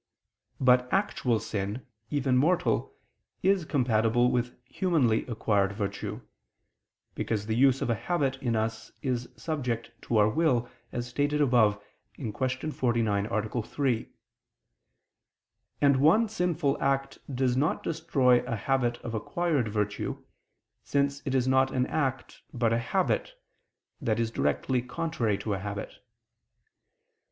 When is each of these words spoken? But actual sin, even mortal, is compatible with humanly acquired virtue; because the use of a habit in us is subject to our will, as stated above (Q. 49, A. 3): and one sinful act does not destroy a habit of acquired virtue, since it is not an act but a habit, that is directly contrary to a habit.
But 0.59 0.91
actual 0.91 1.39
sin, 1.39 1.85
even 2.09 2.35
mortal, 2.35 2.97
is 3.43 3.65
compatible 3.65 4.31
with 4.31 4.57
humanly 4.65 5.27
acquired 5.27 5.73
virtue; 5.73 6.21
because 7.13 7.45
the 7.45 7.55
use 7.55 7.83
of 7.83 7.89
a 7.91 8.01
habit 8.09 8.37
in 8.41 8.55
us 8.55 8.91
is 9.03 9.29
subject 9.37 9.91
to 10.07 10.17
our 10.17 10.27
will, 10.27 10.67
as 10.91 11.07
stated 11.07 11.39
above 11.39 11.79
(Q. 12.15 12.31
49, 12.31 13.25
A. 13.27 13.61
3): 13.61 14.09
and 15.81 15.97
one 15.97 16.27
sinful 16.27 16.81
act 16.81 17.19
does 17.31 17.55
not 17.55 17.83
destroy 17.83 18.43
a 18.45 18.55
habit 18.55 18.97
of 19.03 19.13
acquired 19.13 19.67
virtue, 19.67 20.23
since 20.83 21.21
it 21.27 21.35
is 21.35 21.47
not 21.47 21.69
an 21.69 21.85
act 21.85 22.41
but 22.51 22.73
a 22.73 22.79
habit, 22.79 23.35
that 24.01 24.19
is 24.19 24.31
directly 24.31 24.81
contrary 24.81 25.37
to 25.37 25.53
a 25.53 25.59
habit. 25.59 25.99